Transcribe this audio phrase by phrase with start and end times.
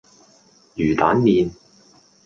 [0.73, 1.51] 魚蛋麪